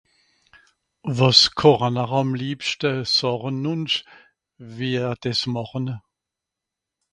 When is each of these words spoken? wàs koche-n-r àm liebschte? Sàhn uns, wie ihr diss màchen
wàs 1.17 1.41
koche-n-r 1.59 2.11
àm 2.19 2.29
liebschte? 2.39 2.91
Sàhn 3.17 3.61
uns, 3.73 3.93
wie 4.75 4.95
ihr 5.01 5.11
diss 5.23 5.43
màchen 5.53 5.87